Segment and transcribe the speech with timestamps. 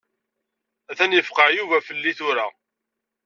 [0.91, 2.47] Atan yefqeɛ Yuba fell-i tura.